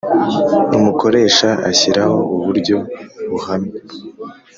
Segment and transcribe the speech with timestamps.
[0.77, 2.77] Umukoresha ashyiraho uburyo
[3.31, 3.71] buhamye